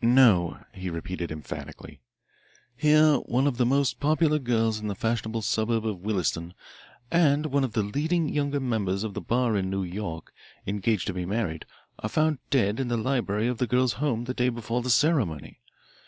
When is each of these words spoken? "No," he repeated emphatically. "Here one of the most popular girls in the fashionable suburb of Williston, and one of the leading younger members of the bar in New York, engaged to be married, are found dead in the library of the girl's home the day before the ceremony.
"No," 0.00 0.64
he 0.72 0.88
repeated 0.90 1.32
emphatically. 1.32 1.98
"Here 2.76 3.16
one 3.16 3.48
of 3.48 3.56
the 3.56 3.66
most 3.66 3.98
popular 3.98 4.38
girls 4.38 4.78
in 4.78 4.86
the 4.86 4.94
fashionable 4.94 5.42
suburb 5.42 5.84
of 5.84 6.02
Williston, 6.04 6.54
and 7.10 7.46
one 7.46 7.64
of 7.64 7.72
the 7.72 7.82
leading 7.82 8.28
younger 8.28 8.60
members 8.60 9.02
of 9.02 9.14
the 9.14 9.20
bar 9.20 9.56
in 9.56 9.70
New 9.70 9.82
York, 9.82 10.32
engaged 10.68 11.08
to 11.08 11.12
be 11.12 11.26
married, 11.26 11.66
are 11.98 12.08
found 12.08 12.38
dead 12.50 12.78
in 12.78 12.86
the 12.86 12.96
library 12.96 13.48
of 13.48 13.58
the 13.58 13.66
girl's 13.66 13.94
home 13.94 14.22
the 14.22 14.34
day 14.34 14.50
before 14.50 14.82
the 14.82 14.88
ceremony. 14.88 15.58